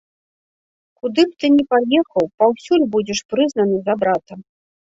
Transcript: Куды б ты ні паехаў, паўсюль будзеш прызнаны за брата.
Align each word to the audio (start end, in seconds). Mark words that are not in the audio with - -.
Куды 1.03 1.21
б 1.27 1.31
ты 1.43 1.51
ні 1.57 1.63
паехаў, 1.73 2.25
паўсюль 2.39 2.89
будзеш 2.97 3.19
прызнаны 3.35 3.77
за 3.85 3.93
брата. 4.01 4.33